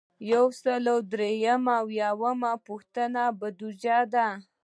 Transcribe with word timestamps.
یو 0.31 0.45
سل 0.61 0.83
او 0.93 0.99
درې 1.13 1.31
اویایمه 1.79 2.53
پوښتنه 2.67 3.23
بودیجه 3.39 3.99
ده. 4.13 4.27